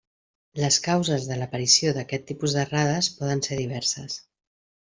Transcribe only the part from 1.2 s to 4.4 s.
de l'aparició d'aquest tipus d'errades poden ser diverses.